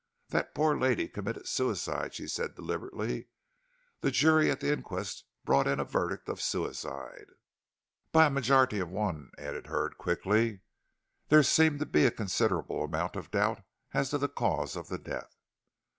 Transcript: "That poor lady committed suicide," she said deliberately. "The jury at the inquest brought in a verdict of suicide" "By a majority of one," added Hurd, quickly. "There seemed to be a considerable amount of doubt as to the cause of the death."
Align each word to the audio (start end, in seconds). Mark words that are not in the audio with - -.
"That 0.29 0.55
poor 0.55 0.75
lady 0.79 1.07
committed 1.07 1.47
suicide," 1.47 2.15
she 2.15 2.27
said 2.27 2.55
deliberately. 2.55 3.27
"The 3.99 4.09
jury 4.09 4.49
at 4.49 4.59
the 4.59 4.73
inquest 4.73 5.25
brought 5.45 5.67
in 5.67 5.79
a 5.79 5.83
verdict 5.83 6.27
of 6.27 6.41
suicide" 6.41 7.27
"By 8.11 8.25
a 8.25 8.31
majority 8.31 8.79
of 8.79 8.89
one," 8.89 9.29
added 9.37 9.67
Hurd, 9.67 9.99
quickly. 9.99 10.61
"There 11.27 11.43
seemed 11.43 11.77
to 11.81 11.85
be 11.85 12.07
a 12.07 12.11
considerable 12.11 12.83
amount 12.83 13.15
of 13.15 13.29
doubt 13.29 13.61
as 13.93 14.09
to 14.09 14.17
the 14.17 14.27
cause 14.27 14.75
of 14.75 14.87
the 14.87 14.97
death." 14.97 15.37